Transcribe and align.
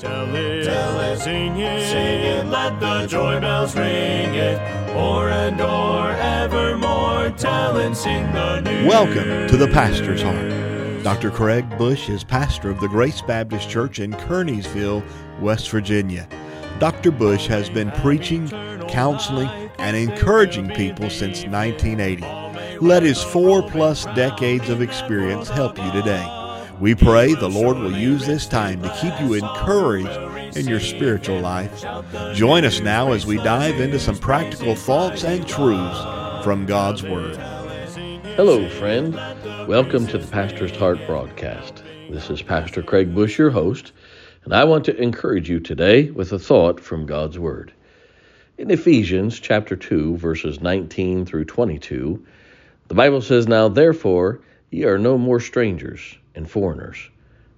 Tell 0.00 0.34
it, 0.34 0.64
tell 0.64 0.98
it, 1.00 1.18
sing 1.18 1.58
it, 1.58 1.86
sing 1.86 2.20
it, 2.22 2.46
let 2.46 2.80
the 2.80 3.06
joy 3.06 3.38
bells 3.38 3.76
ring 3.76 4.34
it. 4.34 4.58
O'er 4.96 5.28
and 5.28 5.60
o'er, 5.60 6.12
evermore, 6.12 7.28
tell 7.36 7.76
and 7.76 7.94
sing 7.94 8.22
the 8.32 8.60
news. 8.62 8.86
Welcome 8.86 9.46
to 9.46 9.58
the 9.58 9.68
Pastor's 9.68 10.22
Heart. 10.22 11.02
Dr. 11.04 11.30
Craig 11.30 11.68
Bush 11.76 12.08
is 12.08 12.24
pastor 12.24 12.70
of 12.70 12.80
the 12.80 12.88
Grace 12.88 13.20
Baptist 13.20 13.68
Church 13.68 13.98
in 13.98 14.12
Kearneysville, 14.12 15.04
West 15.38 15.68
Virginia. 15.68 16.26
Dr. 16.78 17.10
Bush 17.10 17.46
has 17.48 17.68
been 17.68 17.90
preaching, 17.90 18.48
counseling, 18.88 19.48
and 19.78 19.98
encouraging 19.98 20.70
people 20.70 21.10
since 21.10 21.44
1980. 21.44 22.78
Let 22.78 23.02
his 23.02 23.22
four 23.22 23.62
plus 23.68 24.06
decades 24.14 24.70
of 24.70 24.80
experience 24.80 25.50
help 25.50 25.76
you 25.76 25.92
today. 25.92 26.39
We 26.80 26.94
pray 26.94 27.34
the 27.34 27.46
Lord 27.46 27.76
will 27.76 27.94
use 27.94 28.26
this 28.26 28.46
time 28.46 28.80
to 28.80 28.88
keep 28.98 29.12
you 29.20 29.34
encouraged 29.34 30.56
in 30.56 30.66
your 30.66 30.80
spiritual 30.80 31.38
life. 31.38 31.84
Join 32.32 32.64
us 32.64 32.80
now 32.80 33.12
as 33.12 33.26
we 33.26 33.36
dive 33.36 33.78
into 33.78 34.00
some 34.00 34.16
practical 34.16 34.74
thoughts 34.74 35.22
and 35.22 35.46
truths 35.46 36.00
from 36.42 36.64
God's 36.64 37.02
Word. 37.02 37.36
Hello, 38.34 38.66
friend. 38.70 39.12
Welcome 39.68 40.06
to 40.06 40.16
the 40.16 40.26
Pastor's 40.26 40.74
Heart 40.74 41.06
broadcast. 41.06 41.84
This 42.08 42.30
is 42.30 42.40
Pastor 42.40 42.82
Craig 42.82 43.14
Bush, 43.14 43.36
your 43.36 43.50
host, 43.50 43.92
and 44.44 44.54
I 44.54 44.64
want 44.64 44.86
to 44.86 44.96
encourage 44.96 45.50
you 45.50 45.60
today 45.60 46.10
with 46.10 46.32
a 46.32 46.38
thought 46.38 46.80
from 46.80 47.04
God's 47.04 47.38
Word. 47.38 47.74
In 48.56 48.70
Ephesians 48.70 49.38
chapter 49.38 49.76
2, 49.76 50.16
verses 50.16 50.62
19 50.62 51.26
through 51.26 51.44
22, 51.44 52.24
the 52.88 52.94
Bible 52.94 53.20
says, 53.20 53.46
Now 53.46 53.68
therefore 53.68 54.40
ye 54.70 54.84
are 54.84 54.98
no 54.98 55.18
more 55.18 55.40
strangers 55.40 56.16
and 56.34 56.48
foreigners, 56.48 57.10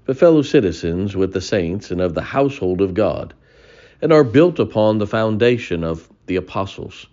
but 0.07 0.17
fellow 0.17 0.43
citizens 0.43 1.15
with 1.15 1.33
the 1.33 1.41
saints 1.41 1.91
and 1.91 2.01
of 2.01 2.15
the 2.15 2.23
household 2.23 2.81
of 2.81 2.95
God, 2.95 3.35
and 4.01 4.13
are 4.13 4.25
built 4.25 4.59
upon 4.59 4.99
the 4.99 5.07
foundation 5.07 5.85
of 5.85 6.09
the 6.27 6.37
apostles 6.37 7.07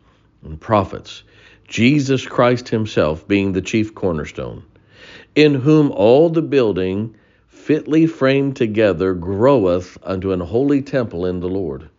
and 0.44 0.60
prophets, 0.60 1.24
Jesus 1.68 2.26
Christ 2.26 2.70
Himself 2.70 3.28
being 3.28 3.52
the 3.52 3.62
chief 3.62 3.94
cornerstone, 3.94 4.64
in 5.36 5.54
whom 5.54 5.92
all 5.92 6.30
the 6.30 6.42
building 6.42 7.16
fitly 7.48 8.08
framed 8.08 8.56
together 8.56 9.14
groweth 9.14 9.98
unto 10.02 10.32
an 10.32 10.40
holy 10.40 10.82
temple 10.82 11.26
in 11.26 11.42
the 11.42 11.50
Lord, 11.50 11.90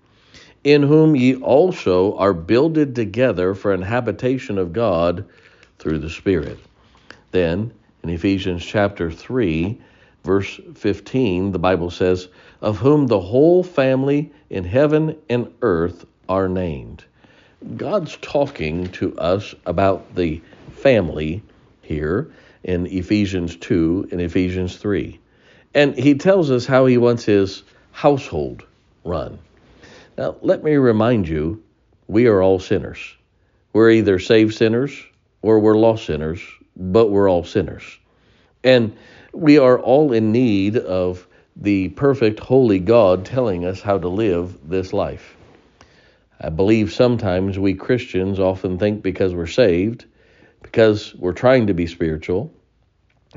in 0.64 0.83
whom 0.83 1.14
ye 1.14 1.36
also 1.36 2.17
are 2.17 2.33
builded 2.33 2.94
together 2.94 3.55
for 3.55 3.72
an 3.72 3.83
habitation 3.83 4.58
of 4.58 4.72
God 4.72 5.27
through 5.78 5.98
the 5.98 6.11
Spirit. 6.11 6.58
Then, 7.30 7.72
in 8.02 8.10
Ephesians 8.10 8.64
chapter 8.64 9.10
3, 9.10 9.78
verse 10.24 10.60
15, 10.74 11.52
the 11.52 11.58
Bible 11.58 11.90
says, 11.90 12.28
Of 12.60 12.78
whom 12.78 13.06
the 13.06 13.20
whole 13.20 13.62
family 13.62 14.32
in 14.48 14.64
heaven 14.64 15.16
and 15.28 15.52
earth 15.62 16.06
are 16.28 16.48
named. 16.48 17.04
God's 17.76 18.16
talking 18.22 18.88
to 18.92 19.16
us 19.18 19.54
about 19.66 20.14
the 20.14 20.40
family 20.72 21.42
here 21.82 22.30
in 22.64 22.86
Ephesians 22.86 23.56
2 23.56 24.08
and 24.12 24.20
Ephesians 24.20 24.76
3. 24.76 25.18
And 25.74 25.94
he 25.94 26.14
tells 26.14 26.50
us 26.50 26.66
how 26.66 26.86
he 26.86 26.96
wants 26.96 27.24
his 27.24 27.62
household 27.92 28.64
run. 29.04 29.38
Now, 30.16 30.36
let 30.40 30.64
me 30.64 30.74
remind 30.76 31.28
you, 31.28 31.62
we 32.08 32.26
are 32.26 32.42
all 32.42 32.58
sinners. 32.58 32.98
We're 33.72 33.90
either 33.90 34.18
saved 34.18 34.54
sinners 34.54 34.98
or 35.42 35.60
we're 35.60 35.76
lost 35.76 36.06
sinners 36.06 36.40
but 36.81 37.09
we're 37.09 37.31
all 37.31 37.45
sinners. 37.45 37.84
And 38.64 38.97
we 39.33 39.59
are 39.59 39.78
all 39.78 40.12
in 40.12 40.33
need 40.33 40.77
of 40.78 41.27
the 41.55 41.91
perfect, 41.91 42.41
holy 42.41 42.78
God 42.78 43.27
telling 43.27 43.67
us 43.67 43.83
how 43.83 43.98
to 43.98 44.09
live 44.09 44.59
this 44.69 44.92
life. 44.92 45.36
I 46.41 46.48
believe 46.48 46.91
sometimes 46.91 47.58
we 47.58 47.75
Christians 47.75 48.41
often 48.41 48.78
think 48.78 49.03
because 49.03 49.34
we're 49.34 49.47
saved, 49.47 50.06
because 50.62 51.14
we're 51.17 51.35
trying 51.35 51.67
to 51.67 51.74
be 51.74 51.86
spiritual, 51.86 52.51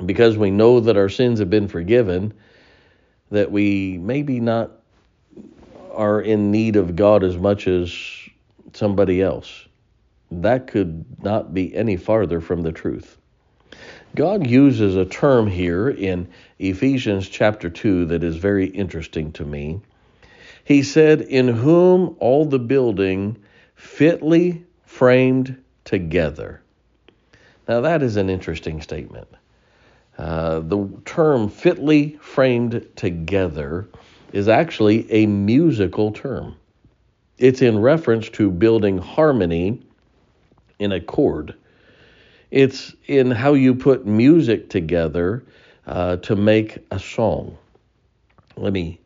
because 0.06 0.38
we 0.38 0.52
know 0.52 0.80
that 0.80 0.96
our 0.96 1.10
sins 1.10 1.40
have 1.40 1.50
been 1.50 1.68
forgiven, 1.68 2.34
that 3.30 3.52
we 3.52 3.98
maybe 3.98 4.40
not 4.40 4.72
are 5.92 6.22
in 6.22 6.50
need 6.50 6.78
of 6.78 6.96
God 6.96 7.24
as 7.24 7.38
much 7.38 7.68
as 7.68 7.94
somebody 8.72 9.22
else. 9.22 9.68
That 10.32 10.68
could 10.68 11.06
not 11.22 11.54
be 11.54 11.76
any 11.76 11.98
farther 11.98 12.40
from 12.40 12.62
the 12.62 12.72
truth. 12.72 13.18
God 14.16 14.46
uses 14.46 14.96
a 14.96 15.06
term 15.06 15.48
here 15.48 15.90
in 15.90 16.28
Ephesians 16.60 17.28
chapter 17.28 17.70
2 17.70 18.06
that 18.06 18.24
is 18.24 18.36
very 18.36 18.68
interesting 18.68 19.32
to 19.34 19.44
me. 19.46 19.82
He 20.64 20.84
said, 20.84 21.22
In 21.22 21.48
whom 21.48 22.16
all 22.20 22.46
the 22.46 22.60
building 22.60 23.38
fitly 23.76 24.66
framed 24.86 25.62
together. 25.84 26.62
Now, 27.68 27.82
that 27.82 28.04
is 28.04 28.16
an 28.18 28.30
interesting 28.30 28.82
statement. 28.82 29.28
Uh, 30.18 30.60
the 30.60 30.88
term 31.06 31.50
fitly 31.50 32.20
framed 32.22 32.86
together 32.96 33.88
is 34.32 34.48
actually 34.48 35.12
a 35.12 35.26
musical 35.26 36.12
term. 36.12 36.56
It's 37.40 37.64
in 37.64 37.80
reference 37.80 38.30
to 38.30 38.52
building 38.52 39.00
harmony 39.00 39.82
in 40.78 40.92
a 40.92 41.02
chord. 41.02 41.56
It's 42.54 42.94
in 43.08 43.32
how 43.32 43.56
you 43.56 43.74
put 43.74 44.06
music 44.06 44.70
together 44.70 45.44
uh, 45.88 46.18
to 46.18 46.36
make 46.36 46.78
a 46.92 47.00
song. 47.00 47.58
Let 48.56 48.74
me 48.74 49.00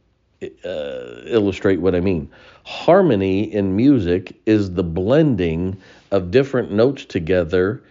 uh, 0.44 1.22
illustrate 1.24 1.80
what 1.80 1.96
I 1.96 2.02
mean. 2.02 2.30
Harmony 2.66 3.44
in 3.53 3.74
music 3.74 4.35
is 4.46 4.74
the 4.74 4.84
blending 4.84 5.78
of 6.12 6.30
different 6.30 6.74
notes 6.74 7.06
together 7.06 7.81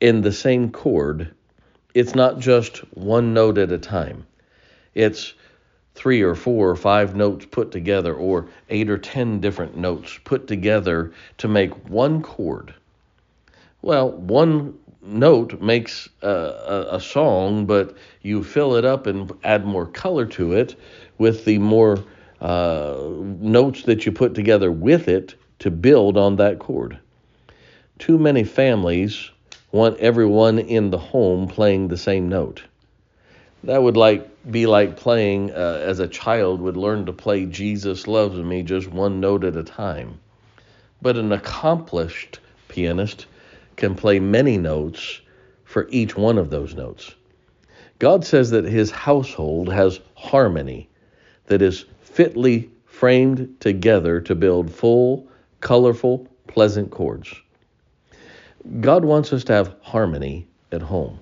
in 0.00 0.20
the 0.20 0.30
same 0.30 0.70
chord. 0.70 1.34
It's 1.94 2.14
not 2.14 2.38
just 2.38 2.78
one 2.96 3.34
note 3.34 3.58
at 3.58 3.72
a 3.72 3.78
time. 3.78 4.24
It's 4.94 5.34
three 5.96 6.22
or 6.22 6.36
four 6.36 6.70
or 6.70 6.76
five 6.76 7.16
notes 7.16 7.44
put 7.46 7.72
together, 7.72 8.14
or 8.14 8.46
eight 8.70 8.88
or 8.88 8.98
ten 8.98 9.40
different 9.40 9.76
notes 9.76 10.16
put 10.22 10.46
together 10.46 11.12
to 11.38 11.48
make 11.48 11.72
one 11.88 12.22
chord. 12.22 12.72
Well, 13.82 14.12
one 14.12 14.78
note 15.02 15.60
makes 15.60 16.08
a, 16.22 16.28
a, 16.28 16.96
a, 16.96 17.00
song, 17.00 17.66
but 17.66 17.96
you 18.22 18.42
fill 18.44 18.76
it 18.76 18.84
up 18.84 19.06
and 19.06 19.32
add 19.42 19.64
more 19.64 19.86
color 19.86 20.26
to 20.26 20.52
it 20.52 20.76
with 21.18 21.44
the 21.44 21.58
more 21.58 22.02
uh, 22.40 22.96
notes 23.40 23.82
that 23.82 24.06
you 24.06 24.12
put 24.12 24.34
together 24.34 24.70
with 24.70 25.08
it 25.08 25.34
to 25.58 25.70
build 25.70 26.16
on 26.16 26.36
that 26.36 26.58
chord. 26.58 26.98
Too 27.98 28.18
many 28.18 28.44
families 28.44 29.30
want 29.70 29.98
everyone 29.98 30.58
in 30.58 30.90
the 30.90 30.98
home 30.98 31.48
playing 31.48 31.88
the 31.88 31.96
same 31.96 32.28
note. 32.28 32.62
That 33.64 33.82
would 33.82 33.96
like 33.96 34.28
be 34.50 34.66
like 34.66 34.96
playing 34.96 35.52
uh, 35.52 35.80
as 35.84 36.00
a 36.00 36.08
child 36.08 36.60
would 36.60 36.76
learn 36.76 37.06
to 37.06 37.12
play 37.12 37.46
Jesus 37.46 38.08
loves 38.08 38.38
me 38.38 38.62
just 38.62 38.88
one 38.88 39.20
note 39.20 39.44
at 39.44 39.56
a 39.56 39.62
time. 39.62 40.18
But 41.00 41.16
an 41.16 41.32
accomplished 41.32 42.40
pianist 42.68 43.26
can 43.76 43.94
play 43.94 44.20
many 44.20 44.58
notes 44.58 45.20
for 45.64 45.88
each 45.90 46.16
one 46.16 46.38
of 46.38 46.50
those 46.50 46.74
notes. 46.74 47.14
God 47.98 48.24
says 48.24 48.50
that 48.50 48.64
his 48.64 48.90
household 48.90 49.72
has 49.72 50.00
harmony 50.14 50.88
that 51.46 51.62
is 51.62 51.84
fitly 52.00 52.70
framed 52.84 53.56
together 53.60 54.20
to 54.20 54.34
build 54.34 54.70
full, 54.70 55.28
colorful, 55.60 56.28
pleasant 56.46 56.90
chords. 56.90 57.32
God 58.80 59.04
wants 59.04 59.32
us 59.32 59.44
to 59.44 59.52
have 59.52 59.74
harmony 59.82 60.46
at 60.70 60.82
home. 60.82 61.18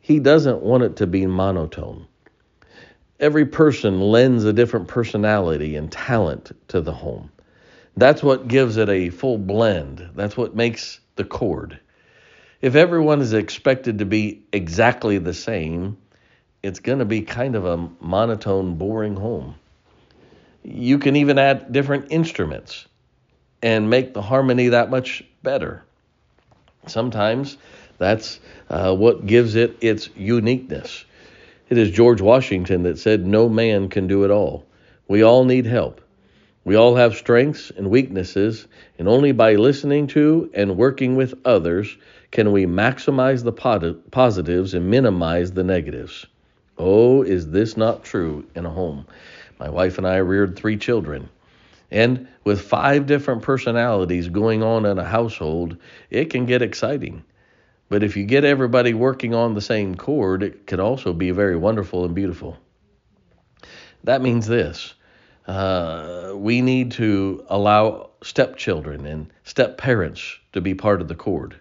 He 0.00 0.18
doesn't 0.18 0.60
want 0.60 0.82
it 0.82 0.96
to 0.96 1.06
be 1.06 1.26
monotone. 1.26 2.06
Every 3.20 3.46
person 3.46 4.00
lends 4.00 4.44
a 4.44 4.52
different 4.52 4.88
personality 4.88 5.76
and 5.76 5.90
talent 5.90 6.52
to 6.68 6.80
the 6.80 6.92
home. 6.92 7.30
That's 7.96 8.22
what 8.22 8.48
gives 8.48 8.76
it 8.76 8.88
a 8.88 9.10
full 9.10 9.38
blend. 9.38 10.10
That's 10.14 10.36
what 10.36 10.54
makes 10.54 11.00
the 11.16 11.24
chord. 11.24 11.78
If 12.60 12.74
everyone 12.74 13.20
is 13.20 13.32
expected 13.32 13.98
to 13.98 14.06
be 14.06 14.42
exactly 14.52 15.18
the 15.18 15.34
same, 15.34 15.98
it's 16.62 16.80
going 16.80 17.00
to 17.00 17.04
be 17.04 17.22
kind 17.22 17.56
of 17.56 17.66
a 17.66 17.76
monotone, 18.00 18.76
boring 18.76 19.16
home. 19.16 19.56
You 20.62 20.98
can 20.98 21.16
even 21.16 21.38
add 21.38 21.72
different 21.72 22.06
instruments 22.10 22.86
and 23.62 23.90
make 23.90 24.14
the 24.14 24.22
harmony 24.22 24.68
that 24.68 24.90
much 24.90 25.22
better. 25.42 25.84
Sometimes 26.86 27.58
that's 27.98 28.40
uh, 28.68 28.94
what 28.94 29.26
gives 29.26 29.54
it 29.54 29.76
its 29.80 30.08
uniqueness. 30.16 31.04
It 31.68 31.78
is 31.78 31.90
George 31.90 32.20
Washington 32.20 32.82
that 32.82 32.98
said, 32.98 33.26
No 33.26 33.48
man 33.48 33.88
can 33.88 34.06
do 34.06 34.24
it 34.24 34.30
all. 34.30 34.66
We 35.08 35.22
all 35.22 35.44
need 35.44 35.66
help. 35.66 36.00
We 36.64 36.76
all 36.76 36.96
have 36.96 37.14
strengths 37.14 37.70
and 37.70 37.90
weaknesses, 37.90 38.66
and 38.98 39.06
only 39.06 39.32
by 39.32 39.54
listening 39.54 40.06
to 40.08 40.50
and 40.54 40.78
working 40.78 41.14
with 41.14 41.34
others 41.44 41.96
can 42.30 42.52
we 42.52 42.64
maximize 42.64 43.44
the 43.44 43.52
positives 44.10 44.72
and 44.72 44.90
minimize 44.90 45.52
the 45.52 45.62
negatives. 45.62 46.26
Oh, 46.78 47.22
is 47.22 47.50
this 47.50 47.76
not 47.76 48.02
true 48.02 48.46
in 48.54 48.64
a 48.64 48.70
home? 48.70 49.06
My 49.60 49.68
wife 49.68 49.98
and 49.98 50.06
I 50.06 50.16
reared 50.16 50.56
three 50.56 50.76
children. 50.78 51.28
And 51.90 52.26
with 52.44 52.62
five 52.62 53.06
different 53.06 53.42
personalities 53.42 54.28
going 54.28 54.62
on 54.62 54.86
in 54.86 54.98
a 54.98 55.04
household, 55.04 55.76
it 56.10 56.30
can 56.30 56.46
get 56.46 56.62
exciting. 56.62 57.22
But 57.88 58.02
if 58.02 58.16
you 58.16 58.24
get 58.24 58.44
everybody 58.44 58.94
working 58.94 59.34
on 59.34 59.54
the 59.54 59.60
same 59.60 59.94
chord, 59.94 60.42
it 60.42 60.66
can 60.66 60.80
also 60.80 61.12
be 61.12 61.30
very 61.30 61.56
wonderful 61.56 62.04
and 62.04 62.14
beautiful. 62.14 62.56
That 64.02 64.22
means 64.22 64.46
this 64.46 64.94
uh, 65.46 66.32
we 66.34 66.60
need 66.60 66.92
to 66.92 67.44
allow 67.48 68.10
stepchildren 68.22 69.06
and 69.06 69.30
step 69.44 69.76
parents 69.76 70.38
to 70.52 70.60
be 70.60 70.74
part 70.74 71.00
of 71.00 71.08
the 71.08 71.14
chord. 71.14 71.56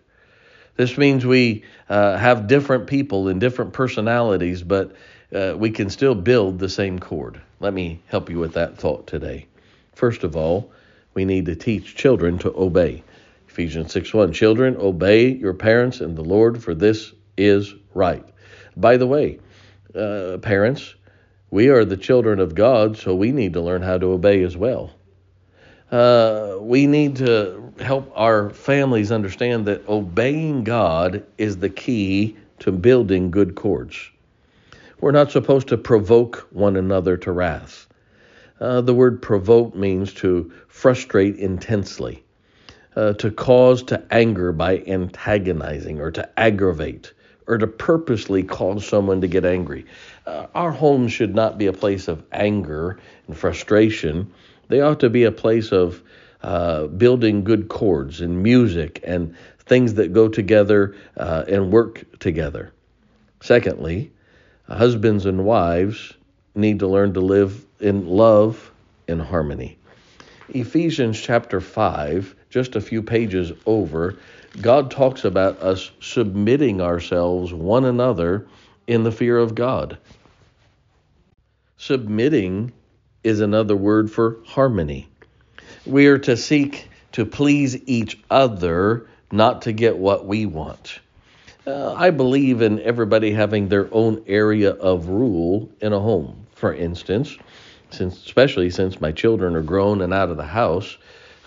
This 0.76 0.98
means 0.98 1.26
we 1.26 1.64
uh, 1.90 2.18
have 2.18 2.48
different 2.48 2.88
people 2.88 3.28
and 3.28 3.40
different 3.40 3.74
personalities, 3.74 4.64
but 4.64 4.96
uh, 5.34 5.54
we 5.58 5.70
can 5.70 5.90
still 5.90 6.16
build 6.16 6.60
the 6.60 6.70
same 6.70 7.00
chord. 7.00 7.42
Let 7.60 7.74
me 7.74 8.02
help 8.08 8.30
you 8.30 8.40
with 8.40 8.54
that 8.54 8.78
thought 8.78 9.06
today. 9.06 9.48
First 9.94 10.24
of 10.24 10.36
all, 10.36 10.72
we 11.14 11.26
need 11.26 11.46
to 11.46 11.56
teach 11.56 11.96
children 11.96 12.38
to 12.40 12.54
obey. 12.56 13.04
Ephesians 13.48 13.92
6 13.92 14.14
1 14.14 14.34
Children, 14.34 14.78
obey 14.80 15.30
your 15.30 15.54
parents 15.54 16.02
and 16.02 16.16
the 16.16 16.24
Lord, 16.24 16.64
for 16.64 16.74
this 16.74 17.14
is 17.38 17.76
right. 17.94 18.26
By 18.76 18.98
the 18.98 19.06
way, 19.06 19.40
uh, 19.94 20.40
parents, 20.42 20.96
we 21.54 21.70
are 21.70 21.86
the 21.86 21.96
children 21.96 22.40
of 22.40 22.56
God, 22.56 22.98
so 22.98 23.14
we 23.14 23.32
need 23.32 23.54
to 23.54 23.62
learn 23.62 23.84
how 23.84 24.00
to 24.00 24.08
obey 24.08 24.42
as 24.42 24.58
well. 24.58 24.90
Uh, 25.92 26.58
we 26.60 26.88
need 26.88 27.18
to 27.18 27.72
help 27.80 28.12
our 28.16 28.50
families 28.50 29.12
understand 29.12 29.68
that 29.68 29.88
obeying 29.88 30.64
God 30.64 31.24
is 31.38 31.58
the 31.58 31.70
key 31.70 32.36
to 32.58 32.72
building 32.72 33.30
good 33.30 33.54
chords. 33.54 34.10
We're 35.00 35.12
not 35.12 35.32
supposed 35.32 35.68
to 35.68 35.78
provoke 35.78 36.48
one 36.50 36.76
another 36.76 37.18
to 37.18 37.32
wrath. 37.32 37.86
Uh, 38.60 38.82
the 38.82 38.96
word 38.96 39.22
provoke 39.22 39.76
means 39.76 40.12
to 40.16 40.52
frustrate 40.68 41.36
intensely, 41.36 42.24
uh, 42.96 43.14
to 43.14 43.30
cause 43.30 43.84
to 43.84 44.04
anger 44.10 44.54
by 44.54 44.80
antagonizing 44.88 46.02
or 46.02 46.10
to 46.10 46.28
aggravate 46.36 47.14
or 47.48 47.58
to 47.58 47.68
purposely 47.68 48.44
cause 48.44 48.88
someone 48.88 49.22
to 49.22 49.28
get 49.28 49.46
angry. 49.46 49.86
Uh, 50.26 50.48
our 50.56 50.72
homes 50.72 51.12
should 51.12 51.36
not 51.36 51.58
be 51.58 51.68
a 51.68 51.74
place 51.74 52.08
of 52.08 52.24
anger 52.32 53.00
and 53.28 53.38
frustration. 53.38 54.32
They 54.70 54.82
ought 54.82 55.00
to 55.02 55.10
be 55.10 55.24
a 55.24 55.32
place 55.32 55.72
of 55.72 56.02
uh, 56.42 56.88
building 56.88 57.44
good 57.44 57.70
chords 57.70 58.22
and 58.22 58.44
music 58.44 59.02
and 59.04 59.36
things 59.60 59.94
that 59.96 60.14
go 60.14 60.28
together 60.28 60.96
uh, 61.18 61.46
and 61.48 61.72
work 61.72 62.20
together. 62.20 62.74
Secondly, 63.42 64.12
husbands 64.68 65.26
and 65.26 65.46
wives 65.46 66.14
need 66.56 66.80
to 66.80 66.88
learn 66.88 67.14
to 67.14 67.22
live 67.22 67.66
in 67.80 68.08
love 68.08 68.72
and 69.08 69.22
harmony. 69.22 69.78
Ephesians 70.50 71.20
chapter 71.20 71.60
5, 71.60 72.36
just 72.54 72.76
a 72.76 72.82
few 72.82 73.02
pages 73.02 73.52
over, 73.66 74.16
God 74.62 74.92
talks 74.92 75.26
about 75.26 75.60
us 75.64 75.90
submitting 76.00 76.82
ourselves 76.82 77.52
one 77.52 77.84
another 77.84 78.46
in 78.86 79.02
the 79.02 79.12
fear 79.12 79.40
of 79.40 79.56
God. 79.56 79.98
Submitting 81.78 82.72
is 83.24 83.40
another 83.40 83.76
word 83.76 84.12
for 84.12 84.38
harmony. 84.46 85.10
We 85.88 86.06
are 86.06 86.20
to 86.20 86.38
seek 86.38 86.90
to 87.14 87.26
please 87.26 87.76
each 87.88 88.22
other, 88.30 89.08
not 89.32 89.64
to 89.64 89.72
get 89.72 89.98
what 89.98 90.28
we 90.28 90.46
want. 90.46 91.00
Uh, 91.66 91.94
I 91.94 92.12
believe 92.12 92.62
in 92.62 92.80
everybody 92.82 93.32
having 93.32 93.68
their 93.68 93.92
own 93.92 94.24
area 94.28 94.74
of 94.74 95.08
rule 95.08 95.72
in 95.82 95.92
a 95.92 96.00
home. 96.00 96.46
For 96.54 96.72
instance, 96.72 97.36
since 97.90 98.16
especially 98.24 98.70
since 98.70 99.02
my 99.02 99.12
children 99.12 99.56
are 99.56 99.64
grown 99.64 100.02
and 100.02 100.14
out 100.14 100.30
of 100.30 100.38
the 100.38 100.44
house, 100.44 100.98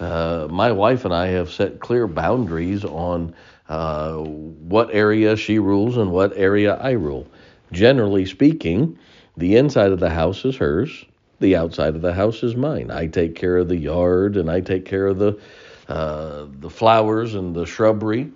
uh, 0.01 0.49
my 0.51 0.73
wife 0.73 1.05
and 1.05 1.15
I 1.15 1.29
have 1.29 1.51
set 1.51 1.81
clear 1.81 2.07
boundaries 2.07 2.85
on 2.85 3.35
uh, 3.69 4.17
what 4.19 4.91
area 4.93 5.37
she 5.37 5.59
rules 5.59 5.97
and 5.97 6.11
what 6.11 6.33
area 6.37 6.77
I 6.77 6.93
rule. 6.93 7.27
Generally 7.73 8.27
speaking, 8.27 8.99
the 9.37 9.57
inside 9.57 9.93
of 9.93 10.01
the 10.01 10.11
house 10.11 10.45
is 10.45 10.57
hers, 10.57 11.05
the 11.41 11.57
outside 11.57 11.95
of 11.95 12.03
the 12.03 12.15
house 12.15 12.43
is 12.43 12.57
mine. 12.57 12.91
I 12.91 13.07
take 13.07 13.35
care 13.35 13.57
of 13.57 13.69
the 13.69 13.77
yard 13.77 14.37
and 14.37 14.51
I 14.51 14.61
take 14.61 14.85
care 14.85 15.07
of 15.07 15.19
the 15.19 15.39
uh, 15.89 16.47
the 16.61 16.71
flowers 16.71 17.35
and 17.35 17.55
the 17.55 17.65
shrubbery. 17.65 18.31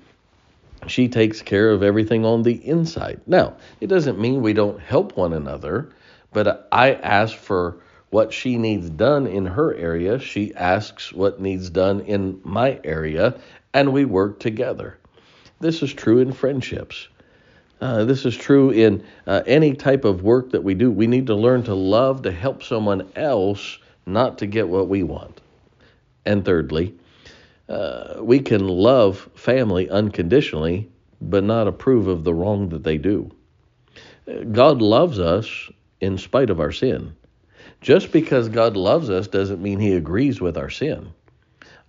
She 0.86 1.08
takes 1.08 1.42
care 1.42 1.70
of 1.70 1.82
everything 1.82 2.24
on 2.24 2.42
the 2.42 2.54
inside. 2.66 3.20
Now, 3.26 3.56
it 3.80 3.88
doesn't 3.88 4.20
mean 4.20 4.40
we 4.40 4.52
don't 4.52 4.80
help 4.80 5.16
one 5.16 5.32
another, 5.32 5.90
but 6.32 6.68
I 6.70 6.94
ask 6.94 7.36
for 7.36 7.78
what 8.10 8.32
she 8.32 8.58
needs 8.58 8.90
done 8.90 9.26
in 9.26 9.46
her 9.46 9.74
area, 9.74 10.18
she 10.18 10.54
asks 10.54 11.12
what 11.12 11.40
needs 11.40 11.70
done 11.70 12.00
in 12.00 12.40
my 12.44 12.80
area, 12.84 13.38
and 13.72 13.92
we 13.92 14.04
work 14.04 14.40
together. 14.40 14.98
This 15.60 15.82
is 15.82 15.92
true 15.92 16.18
in 16.18 16.32
friendships. 16.32 17.08
Uh, 17.80 18.04
this 18.04 18.26
is 18.26 18.36
true 18.36 18.70
in 18.70 19.04
uh, 19.26 19.42
any 19.46 19.74
type 19.74 20.04
of 20.04 20.22
work 20.22 20.50
that 20.50 20.62
we 20.62 20.74
do. 20.74 20.90
We 20.90 21.06
need 21.06 21.28
to 21.28 21.34
learn 21.34 21.62
to 21.64 21.74
love 21.74 22.22
to 22.22 22.32
help 22.32 22.62
someone 22.62 23.10
else, 23.16 23.78
not 24.06 24.38
to 24.38 24.46
get 24.46 24.68
what 24.68 24.88
we 24.88 25.02
want. 25.02 25.40
And 26.26 26.44
thirdly, 26.44 26.94
uh, 27.68 28.16
we 28.20 28.40
can 28.40 28.66
love 28.66 29.30
family 29.34 29.88
unconditionally, 29.88 30.90
but 31.20 31.44
not 31.44 31.68
approve 31.68 32.08
of 32.08 32.24
the 32.24 32.34
wrong 32.34 32.68
that 32.70 32.84
they 32.84 32.98
do. 32.98 33.30
God 34.52 34.82
loves 34.82 35.18
us 35.18 35.70
in 36.00 36.18
spite 36.18 36.50
of 36.50 36.60
our 36.60 36.72
sin. 36.72 37.14
Just 37.80 38.12
because 38.12 38.48
God 38.48 38.76
loves 38.76 39.08
us 39.08 39.26
doesn't 39.26 39.62
mean 39.62 39.80
he 39.80 39.92
agrees 39.92 40.40
with 40.40 40.58
our 40.58 40.70
sin. 40.70 41.12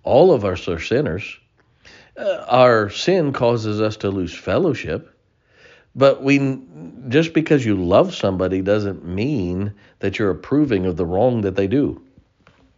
All 0.04 0.32
of 0.32 0.44
us 0.44 0.66
are 0.68 0.80
sinners. 0.80 1.38
Uh, 2.16 2.44
our 2.48 2.90
sin 2.90 3.32
causes 3.32 3.80
us 3.80 3.96
to 3.98 4.10
lose 4.10 4.34
fellowship. 4.34 5.08
But 5.94 6.22
we 6.22 6.58
just 7.08 7.34
because 7.34 7.64
you 7.66 7.76
love 7.76 8.14
somebody 8.14 8.62
doesn't 8.62 9.04
mean 9.04 9.74
that 9.98 10.18
you're 10.18 10.30
approving 10.30 10.86
of 10.86 10.96
the 10.96 11.04
wrong 11.04 11.42
that 11.42 11.56
they 11.56 11.66
do. 11.66 12.02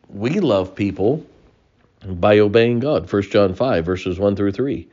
We 0.08 0.40
love 0.40 0.74
people 0.74 1.24
by 2.04 2.40
obeying 2.40 2.80
God. 2.80 3.10
1 3.10 3.22
John 3.22 3.54
5 3.54 3.84
verses 3.84 4.18
1 4.18 4.34
through 4.34 4.52
3. 4.52 4.88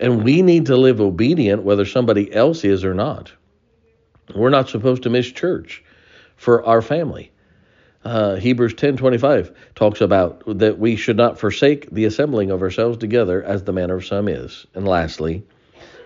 And 0.00 0.24
we 0.24 0.42
need 0.42 0.66
to 0.66 0.76
live 0.76 1.00
obedient 1.00 1.62
whether 1.62 1.84
somebody 1.84 2.32
else 2.34 2.64
is 2.64 2.84
or 2.84 2.94
not. 2.94 3.32
We're 4.34 4.50
not 4.50 4.68
supposed 4.68 5.04
to 5.04 5.10
miss 5.10 5.30
church 5.30 5.84
for 6.36 6.64
our 6.64 6.82
family. 6.82 7.30
Uh, 8.02 8.36
Hebrews 8.36 8.74
10:25 8.74 9.52
talks 9.74 10.00
about 10.00 10.42
that 10.58 10.78
we 10.78 10.96
should 10.96 11.18
not 11.18 11.38
forsake 11.38 11.90
the 11.90 12.06
assembling 12.06 12.50
of 12.50 12.62
ourselves 12.62 12.96
together 12.96 13.42
as 13.42 13.64
the 13.64 13.72
manner 13.72 13.96
of 13.96 14.06
some 14.06 14.26
is. 14.26 14.66
And 14.74 14.88
lastly, 14.88 15.42